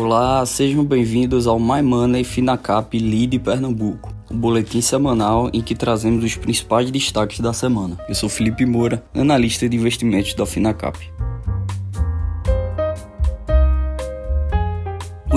Olá, 0.00 0.46
sejam 0.46 0.84
bem-vindos 0.84 1.48
ao 1.48 1.58
My 1.58 1.82
Money 1.82 2.22
Finacap 2.22 2.96
Lead 2.96 3.36
Pernambuco, 3.40 4.14
o 4.30 4.34
um 4.34 4.38
boletim 4.38 4.80
semanal 4.80 5.50
em 5.52 5.60
que 5.60 5.74
trazemos 5.74 6.22
os 6.22 6.36
principais 6.36 6.88
destaques 6.88 7.40
da 7.40 7.52
semana. 7.52 7.98
Eu 8.08 8.14
sou 8.14 8.28
Felipe 8.28 8.64
Moura, 8.64 9.02
analista 9.12 9.68
de 9.68 9.76
investimentos 9.76 10.34
da 10.34 10.46
Finacap. 10.46 10.96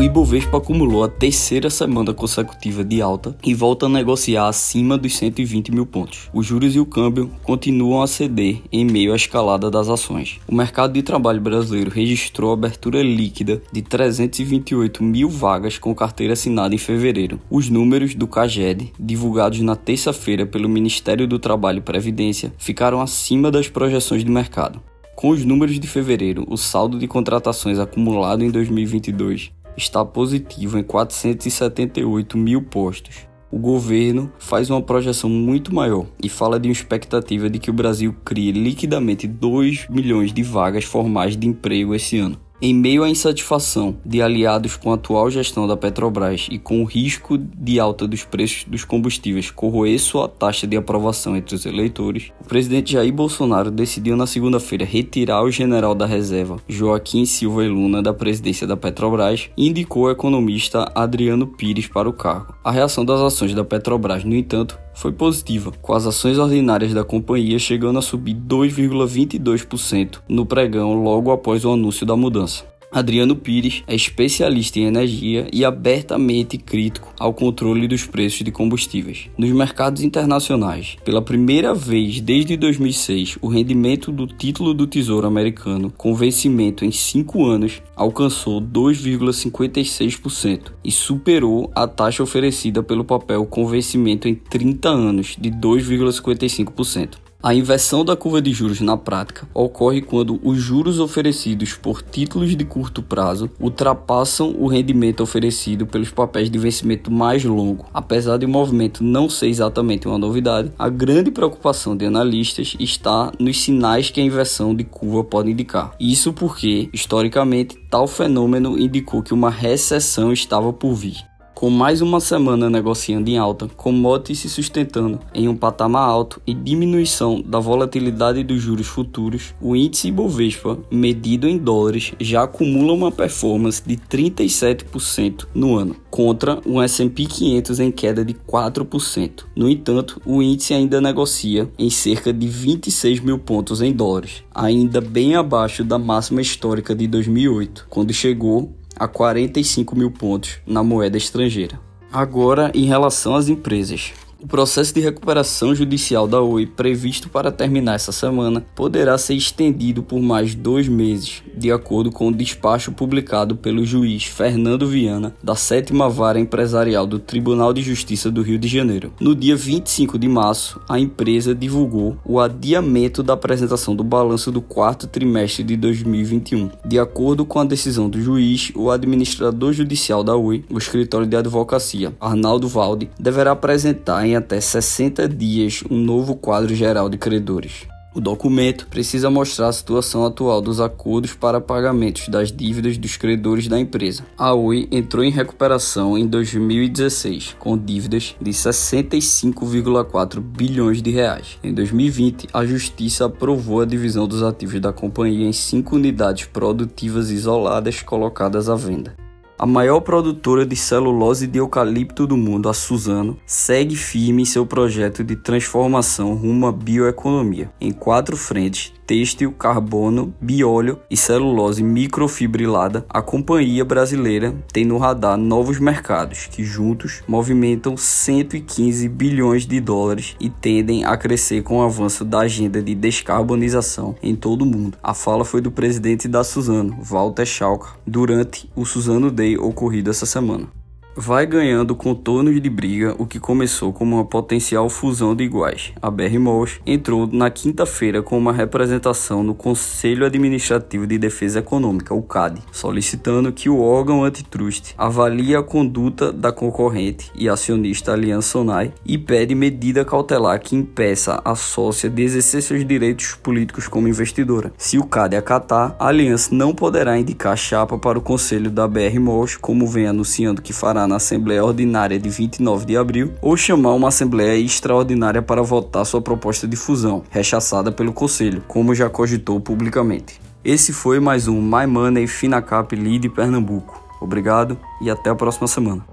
O 0.02 0.04
Ibovespa 0.04 0.58
acumulou 0.58 1.04
a 1.04 1.08
terceira 1.08 1.70
semana 1.70 2.12
consecutiva 2.12 2.84
de 2.84 3.04
alta 3.04 3.38
e 3.46 3.54
volta 3.54 3.86
a 3.86 3.90
negociar 3.90 4.48
acima 4.48 4.98
dos 4.98 5.16
120 5.16 5.72
mil 5.72 5.86
pontos. 5.86 6.28
Os 6.34 6.44
juros 6.44 6.76
e 6.76 6.80
o 6.80 6.88
câmbio 6.88 7.30
continuam 7.44 8.02
a 8.02 8.08
ceder 8.08 8.64
em 8.72 8.84
meio 8.84 9.14
à 9.14 9.16
escalada 9.16 9.70
das 9.70 9.90
ações. 9.90 10.40
O 10.48 10.56
mercado 10.56 10.94
de 10.94 11.04
trabalho 11.04 11.40
brasileiro 11.40 11.92
registrou 11.92 12.52
abertura 12.52 13.04
líquida 13.04 13.62
de 13.72 13.84
328 13.84 15.04
mil 15.04 15.30
vagas 15.30 15.78
com 15.78 15.94
carteira 15.94 16.34
assinada 16.34 16.74
em 16.74 16.80
fevereiro. 16.80 17.40
Os 17.48 17.70
números 17.70 18.16
do 18.16 18.26
CAGED, 18.26 18.94
divulgados 19.00 19.60
na 19.62 19.76
terça-feira 19.76 20.48
pelo 20.48 20.68
Ministério 20.68 21.28
do 21.28 21.38
Trabalho 21.38 21.78
e 21.78 21.82
Previdência, 21.82 22.52
ficaram 22.58 23.02
acima 23.02 23.52
das 23.52 23.70
projeções 23.70 24.26
de 24.26 24.32
mercado. 24.32 24.82
Com 25.16 25.30
os 25.30 25.46
números 25.46 25.80
de 25.80 25.86
fevereiro, 25.86 26.44
o 26.50 26.58
saldo 26.58 26.98
de 26.98 27.08
contratações 27.08 27.78
acumulado 27.78 28.44
em 28.44 28.50
2022 28.50 29.52
está 29.78 30.04
positivo 30.04 30.78
em 30.78 30.84
478 30.84 32.38
mil 32.38 32.62
postos. 32.62 33.28
O 33.52 33.60
governo 33.60 34.32
faz 34.40 34.70
uma 34.70 34.82
projeção 34.82 35.30
muito 35.30 35.76
maior 35.76 36.06
e 36.24 36.30
fala 36.30 36.60
de 36.60 36.70
uma 36.70 36.74
expectativa 36.74 37.50
de 37.50 37.60
que 37.60 37.70
o 37.70 37.74
Brasil 37.74 38.16
crie 38.24 38.52
liquidamente 38.52 39.28
2 39.28 39.88
milhões 39.90 40.32
de 40.32 40.42
vagas 40.42 40.86
formais 40.86 41.36
de 41.36 41.48
emprego 41.48 41.94
esse 41.94 42.18
ano. 42.18 42.40
Em 42.64 42.76
meio 42.76 43.04
à 43.04 43.10
insatisfação 43.10 43.98
de 44.06 44.22
aliados 44.22 44.76
com 44.76 44.92
a 44.92 44.94
atual 44.94 45.32
gestão 45.32 45.66
da 45.66 45.76
Petrobras 45.76 46.48
e 46.52 46.60
com 46.60 46.84
o 46.84 46.86
risco 46.86 47.36
de 47.36 47.80
alta 47.80 48.08
dos 48.08 48.24
preços 48.24 48.66
dos 48.66 48.86
combustíveis 48.86 49.50
corroer 49.50 49.98
sua 49.98 50.28
taxa 50.28 50.68
de 50.68 50.78
aprovação 50.78 51.36
entre 51.36 51.56
os 51.56 51.66
eleitores, 51.66 52.32
o 52.40 52.44
presidente 52.44 52.94
Jair 52.94 53.12
Bolsonaro 53.12 53.72
decidiu 53.72 54.16
na 54.16 54.28
segunda-feira 54.28 54.86
retirar 54.86 55.42
o 55.42 55.50
general 55.50 55.96
da 55.96 56.06
reserva, 56.06 56.58
Joaquim 56.70 57.26
Silva 57.26 57.66
e 57.66 57.68
Luna, 57.68 58.00
da 58.00 58.14
presidência 58.14 58.68
da 58.68 58.78
Petrobras 58.78 59.50
e 59.58 59.68
indicou 59.68 60.04
o 60.04 60.12
economista 60.12 60.92
Adriano 60.94 61.48
Pires 61.48 61.88
para 61.88 62.08
o 62.08 62.14
cargo. 62.14 62.54
A 62.64 62.72
reação 62.72 63.04
das 63.04 63.22
ações 63.22 63.56
da 63.56 63.64
Petrobras, 63.64 64.24
no 64.24 64.36
entanto, 64.36 64.78
foi 65.02 65.12
positiva, 65.12 65.72
com 65.82 65.94
as 65.94 66.06
ações 66.06 66.38
ordinárias 66.38 66.94
da 66.94 67.04
companhia 67.04 67.58
chegando 67.58 67.98
a 67.98 68.04
subir 68.04 68.36
2,22% 68.36 70.20
no 70.30 70.46
pregão 70.46 70.94
logo 70.94 71.32
após 71.32 71.66
o 71.66 71.74
anúncio 71.74 72.06
da 72.06 72.16
mudança. 72.16 72.71
Adriano 72.92 73.38
Pires 73.38 73.84
é 73.88 73.96
especialista 73.96 74.78
em 74.78 74.84
energia 74.84 75.48
e 75.54 75.64
abertamente 75.64 76.58
crítico 76.58 77.14
ao 77.18 77.34
controle 77.34 77.88
dos 77.88 78.06
preços 78.06 78.44
de 78.44 78.52
combustíveis. 78.52 79.30
Nos 79.38 79.50
mercados 79.52 80.04
internacionais, 80.04 80.98
pela 81.06 81.22
primeira 81.22 81.74
vez 81.74 82.20
desde 82.20 82.58
2006, 82.58 83.38
o 83.42 83.48
rendimento 83.48 84.12
do 84.12 84.28
título 84.28 84.74
do 84.74 84.86
Tesouro 84.86 85.26
americano, 85.26 85.90
com 85.96 86.14
vencimento 86.14 86.84
em 86.84 86.92
5 86.92 87.46
anos, 87.46 87.82
alcançou 87.96 88.60
2,56% 88.60 90.74
e 90.84 90.92
superou 90.92 91.72
a 91.74 91.88
taxa 91.88 92.22
oferecida 92.22 92.84
pelo 92.84 93.06
papel 93.06 93.46
com 93.46 93.66
vencimento 93.66 94.28
em 94.28 94.36
30 94.36 94.90
anos, 94.90 95.38
de 95.40 95.50
2,55%. 95.50 97.31
A 97.44 97.56
inversão 97.56 98.06
da 98.06 98.16
curva 98.16 98.40
de 98.40 98.54
juros 98.54 98.82
na 98.82 98.96
prática 98.96 99.48
ocorre 99.52 100.00
quando 100.00 100.40
os 100.44 100.60
juros 100.60 101.00
oferecidos 101.00 101.74
por 101.74 102.04
títulos 102.04 102.56
de 102.56 102.64
curto 102.64 103.02
prazo 103.02 103.50
ultrapassam 103.60 104.56
o 104.60 104.68
rendimento 104.68 105.24
oferecido 105.24 105.88
pelos 105.88 106.12
papéis 106.12 106.52
de 106.52 106.60
vencimento 106.60 107.10
mais 107.10 107.44
longo. 107.44 107.88
Apesar 107.92 108.38
de 108.38 108.46
o 108.46 108.50
movimento 108.50 109.04
não 109.04 109.28
ser 109.28 109.48
exatamente 109.48 110.08
uma 110.08 110.20
novidade, 110.20 110.72
a 110.78 110.88
grande 110.88 111.32
preocupação 111.32 111.98
de 111.98 112.06
analistas 112.06 112.76
está 112.80 113.32
nos 113.40 113.60
sinais 113.60 114.12
que 114.12 114.22
a 114.22 114.24
inversão 114.24 114.76
de 114.76 114.84
curva 114.84 115.24
pode 115.24 115.50
indicar. 115.50 115.96
Isso 116.00 116.34
porque, 116.34 116.90
historicamente, 116.94 117.76
tal 117.90 118.08
fenômeno 118.08 118.78
indicou 118.78 119.24
que 119.24 119.34
uma 119.34 119.50
recessão 119.50 120.32
estava 120.32 120.72
por 120.72 120.94
vir. 120.94 121.31
Com 121.62 121.70
mais 121.70 122.02
uma 122.02 122.20
semana 122.20 122.72
negociando 122.72 123.30
em 123.30 123.38
alta, 123.38 123.68
commodities 123.68 124.40
se 124.40 124.50
sustentando 124.50 125.20
em 125.32 125.48
um 125.48 125.56
patamar 125.56 126.10
alto 126.10 126.42
e 126.48 126.56
diminuição 126.56 127.40
da 127.40 127.60
volatilidade 127.60 128.44
dos 128.44 128.60
juros 128.60 128.88
futuros, 128.88 129.54
o 129.62 129.76
índice 129.76 130.08
Ibovespa, 130.08 130.80
medido 130.90 131.48
em 131.48 131.60
dólares, 131.60 132.14
já 132.20 132.42
acumula 132.42 132.94
uma 132.94 133.12
performance 133.12 133.80
de 133.86 133.96
37% 133.96 135.50
no 135.54 135.78
ano, 135.78 135.96
contra 136.10 136.60
um 136.66 136.82
S&P 136.82 137.28
500 137.28 137.80
em 137.80 137.92
queda 137.92 138.26
de 138.26 138.34
4%. 138.34 139.44
No 139.56 139.70
entanto, 139.70 140.20
o 140.26 140.42
índice 140.42 140.74
ainda 140.74 141.00
negocia 141.00 141.70
em 141.78 141.92
cerca 141.92 142.34
de 142.34 142.48
26 142.48 143.20
mil 143.20 143.38
pontos 143.38 143.84
em 143.84 143.94
dólares, 143.94 144.44
ainda 144.52 145.00
bem 145.00 145.36
abaixo 145.36 145.84
da 145.84 146.00
máxima 146.00 146.42
histórica 146.42 146.96
de 146.96 147.06
2008, 147.06 147.86
quando 147.88 148.12
chegou 148.12 148.81
a 149.02 149.08
45 149.08 149.96
mil 149.96 150.12
pontos 150.12 150.60
na 150.64 150.84
moeda 150.84 151.18
estrangeira. 151.18 151.80
Agora, 152.14 152.72
em 152.76 152.86
relação 152.86 153.34
às 153.34 153.50
empresas. 153.50 154.14
O 154.42 154.48
processo 154.48 154.92
de 154.92 155.00
recuperação 155.00 155.76
judicial 155.76 156.28
da 156.28 156.42
Oi, 156.42 156.66
previsto 156.66 157.30
para 157.30 157.52
terminar 157.52 157.94
essa 157.94 158.12
semana, 158.12 158.66
poderá 158.74 159.16
ser 159.16 159.36
estendido 159.36 160.02
por 160.02 160.20
mais 160.20 160.56
dois 160.56 160.88
meses, 160.88 161.44
de 161.56 161.72
acordo 161.72 162.12
com 162.12 162.28
o 162.28 162.34
despacho 162.34 162.92
publicado 162.92 163.56
pelo 163.56 163.86
juiz 163.86 164.24
Fernando 164.24 164.88
Viana, 164.88 165.36
da 165.44 165.56
sétima 165.56 166.10
vara 166.10 166.40
empresarial 166.40 167.06
do 167.06 167.20
Tribunal 167.20 167.72
de 167.72 167.84
Justiça 167.84 168.32
do 168.32 168.42
Rio 168.42 168.58
de 168.58 168.68
Janeiro. 168.68 169.14
No 169.20 169.36
dia 169.36 169.56
25 169.56 170.18
de 170.18 170.28
março, 170.28 170.82
a 170.90 171.00
empresa 171.00 171.54
divulgou 171.54 172.18
o 172.26 172.40
adiamento 172.40 173.22
da 173.22 173.34
apresentação 173.34 173.96
do 173.96 174.04
balanço 174.04 174.52
do 174.52 174.60
quarto 174.60 175.06
trimestre 175.06 175.64
de 175.64 175.78
2021. 175.78 176.72
De 176.84 176.98
acordo 176.98 177.46
com 177.46 177.60
a 177.60 177.64
decisão 177.64 178.10
do 178.10 178.20
juiz, 178.20 178.72
o 178.76 178.90
administrador 178.90 179.72
judicial 179.72 180.24
da 180.24 180.36
Oi, 180.36 180.66
o 180.68 180.80
escritório 180.80 181.28
de 181.28 181.36
advocacia, 181.36 182.12
Arnaldo 182.20 182.68
Valde, 182.68 183.08
deverá 183.20 183.52
apresentar 183.52 184.26
em 184.26 184.31
em 184.32 184.36
até 184.36 184.60
60 184.62 185.28
dias 185.28 185.84
um 185.90 185.98
novo 185.98 186.36
quadro 186.36 186.74
geral 186.74 187.10
de 187.10 187.18
credores. 187.18 187.86
O 188.14 188.20
documento 188.20 188.88
precisa 188.88 189.30
mostrar 189.30 189.70
a 189.70 189.74
situação 189.74 190.26
atual 190.26 190.62
dos 190.62 190.82
acordos 190.82 191.34
para 191.34 191.62
pagamentos 191.62 192.28
das 192.28 192.52
dívidas 192.52 192.98
dos 192.98 193.16
credores 193.16 193.70
da 193.70 193.80
empresa. 193.80 194.26
A 194.38 194.54
Oi 194.54 194.86
entrou 194.92 195.24
em 195.24 195.32
recuperação 195.32 196.18
em 196.18 196.28
2016, 196.28 197.56
com 197.58 197.78
dívidas 197.78 198.36
de 198.42 198.52
65,4 198.52 200.42
bilhões 200.42 201.02
de 201.02 201.10
reais. 201.10 201.58
Em 201.64 201.74
2020, 201.74 202.50
a 202.54 202.66
Justiça 202.66 203.28
aprovou 203.28 203.80
a 203.80 203.86
divisão 203.86 204.28
dos 204.28 204.44
ativos 204.44 204.82
da 204.82 204.92
companhia 204.92 205.48
em 205.48 205.54
cinco 205.54 205.96
unidades 205.96 206.46
produtivas 206.46 207.32
isoladas 207.32 208.02
colocadas 208.02 208.68
à 208.68 208.76
venda. 208.76 209.21
A 209.62 209.66
maior 209.68 210.00
produtora 210.00 210.66
de 210.66 210.76
celulose 210.76 211.46
de 211.46 211.60
eucalipto 211.60 212.26
do 212.26 212.36
mundo, 212.36 212.68
a 212.68 212.74
Suzano, 212.74 213.38
segue 213.46 213.96
firme 213.96 214.42
em 214.42 214.46
seu 214.46 214.66
projeto 214.66 215.24
de 215.24 215.36
transformação 215.36 216.34
rumo 216.34 216.66
à 216.66 216.72
bioeconomia, 216.72 217.72
em 217.80 217.92
quatro 217.92 218.36
frentes 218.36 218.92
têxtil, 219.12 219.52
carbono, 219.52 220.34
bióleo 220.40 220.98
e 221.10 221.18
celulose 221.18 221.84
microfibrilada, 221.84 223.06
a 223.10 223.22
companhia 223.22 223.84
brasileira 223.84 224.56
tem 224.72 224.86
no 224.86 224.98
radar 224.98 225.36
novos 225.36 225.82
mercados 225.82 226.48
que 226.50 226.64
juntos 226.64 227.22
movimentam 227.28 227.98
115 227.98 229.10
bilhões 229.10 229.68
de 229.68 229.82
dólares 229.82 230.38
e 230.40 230.50
tendem 230.50 231.04
a 231.04 231.18
crescer 231.18 231.62
com 231.62 231.80
o 231.80 231.82
avanço 231.82 232.24
da 232.24 232.40
agenda 232.40 232.82
de 232.82 232.96
descarbonização 232.96 234.16
em 234.24 234.34
todo 234.34 234.62
o 234.62 234.66
mundo. 234.66 234.98
A 235.04 235.14
fala 235.14 235.44
foi 235.44 235.60
do 235.60 235.72
presidente 235.72 236.30
da 236.30 236.42
Suzano, 236.42 236.98
Walter 237.02 237.46
Schalker, 237.46 237.92
durante 238.08 238.70
o 238.78 238.86
Suzano 238.86 239.30
Day 239.30 239.51
ocorrido 239.58 240.10
essa 240.10 240.26
semana 240.26 240.68
vai 241.16 241.46
ganhando 241.46 241.96
contornos 241.96 242.62
de 242.62 242.70
briga 242.70 243.16
o 243.18 243.26
que 243.26 243.40
começou 243.40 243.92
como 243.92 244.16
uma 244.16 244.26
potencial 244.26 244.90
fusão 244.90 245.36
de 245.36 245.44
iguais. 245.44 245.92
A 246.02 246.10
BR 246.10 246.40
Malls 246.40 246.80
entrou 246.86 247.28
na 247.28 247.50
quinta-feira 247.50 248.22
com 248.22 248.38
uma 248.38 248.54
representação 248.54 249.44
no 249.44 249.54
Conselho 249.54 250.26
Administrativo 250.26 251.06
de 251.06 251.18
Defesa 251.18 251.60
Econômica, 251.60 252.14
o 252.14 252.22
CAD, 252.22 252.62
solicitando 252.72 253.52
que 253.52 253.70
o 253.70 253.82
órgão 253.82 254.24
antitrust 254.24 254.94
avalie 254.98 255.56
a 255.56 255.64
conduta 255.64 256.32
da 256.32 256.52
concorrente 256.52 257.32
e 257.36 257.50
acionista 257.50 258.14
Aliança 258.14 258.52
Sonai 258.52 258.94
e 259.06 259.18
pede 259.18 259.56
medida 259.56 260.04
cautelar 260.04 260.60
que 260.60 260.76
impeça 260.76 261.42
a 261.44 261.56
sócia 261.56 262.10
de 262.10 262.22
exercer 262.22 262.62
seus 262.62 262.86
direitos 262.86 263.34
políticos 263.36 263.88
como 263.88 264.08
investidora. 264.08 264.74
Se 264.78 264.98
o 264.98 265.06
CAD 265.06 265.36
acatar, 265.36 265.96
a 265.98 266.08
aliança 266.08 266.54
não 266.54 266.74
poderá 266.74 267.18
indicar 267.18 267.58
chapa 267.58 267.98
para 267.98 268.20
o 268.20 268.22
conselho 268.22 268.70
da 268.70 268.88
BR 268.88 269.20
Malls, 269.20 269.58
como 269.58 269.88
vem 269.88 270.08
anunciando 270.08 270.62
que 270.62 270.74
fará 270.74 271.01
na 271.08 271.18
Assembleia 271.18 271.64
Ordinária 271.64 272.20
de 272.20 272.30
29 272.30 272.86
de 272.86 272.98
abril 272.98 273.34
ou 273.42 273.58
chamar 273.58 273.94
uma 273.94 274.08
Assembleia 274.08 274.58
Extraordinária 274.60 275.42
para 275.42 275.62
votar 275.62 276.06
sua 276.06 276.22
proposta 276.22 276.68
de 276.68 276.76
fusão, 276.76 277.24
rechaçada 277.30 277.92
pelo 277.92 278.14
Conselho, 278.14 278.64
como 278.68 278.96
já 278.96 279.10
cogitou 279.10 279.60
publicamente. 279.60 280.40
Esse 280.64 280.94
foi 280.94 281.20
mais 281.20 281.48
um 281.48 281.62
My 281.62 281.88
Money 281.88 282.28
Finacap 282.28 282.96
Lead 282.96 283.30
Pernambuco. 283.30 284.04
Obrigado 284.22 284.78
e 285.02 285.10
até 285.10 285.30
a 285.32 285.36
próxima 285.36 285.68
semana. 285.68 286.06